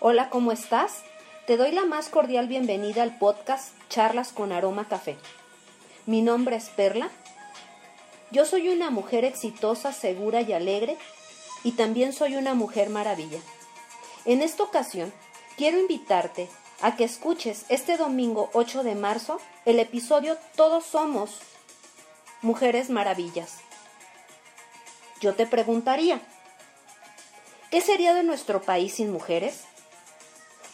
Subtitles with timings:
[0.00, 1.02] Hola, ¿cómo estás?
[1.48, 5.16] Te doy la más cordial bienvenida al podcast Charlas con Aroma Café.
[6.06, 7.10] Mi nombre es Perla.
[8.30, 10.96] Yo soy una mujer exitosa, segura y alegre
[11.64, 13.40] y también soy una mujer maravilla.
[14.24, 15.12] En esta ocasión,
[15.56, 16.48] quiero invitarte
[16.80, 21.40] a que escuches este domingo 8 de marzo el episodio Todos somos
[22.40, 23.56] mujeres maravillas.
[25.20, 26.20] Yo te preguntaría,
[27.72, 29.64] ¿qué sería de nuestro país sin mujeres?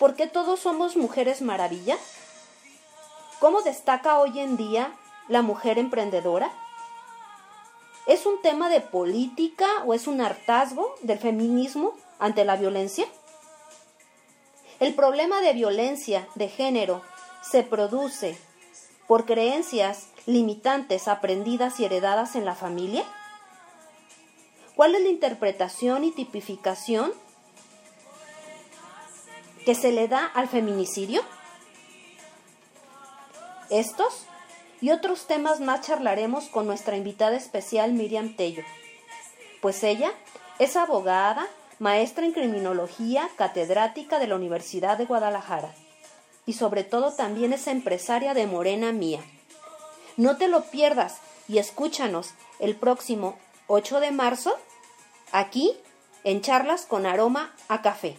[0.00, 1.98] ¿Por qué todos somos mujeres maravilla?
[3.38, 4.94] ¿Cómo destaca hoy en día
[5.28, 6.50] la mujer emprendedora?
[8.06, 13.04] ¿Es un tema de política o es un hartazgo del feminismo ante la violencia?
[14.78, 17.02] El problema de violencia de género
[17.42, 18.38] se produce
[19.06, 23.04] por creencias limitantes aprendidas y heredadas en la familia.
[24.76, 27.12] ¿Cuál es la interpretación y tipificación
[29.70, 31.22] que se le da al feminicidio?
[33.70, 34.26] Estos
[34.80, 38.64] y otros temas más charlaremos con nuestra invitada especial Miriam Tello,
[39.62, 40.10] pues ella
[40.58, 41.46] es abogada,
[41.78, 45.72] maestra en criminología, catedrática de la Universidad de Guadalajara
[46.46, 49.20] y sobre todo también es empresaria de Morena Mía.
[50.16, 54.52] No te lo pierdas y escúchanos el próximo 8 de marzo
[55.30, 55.76] aquí
[56.24, 58.16] en Charlas con Aroma a Café.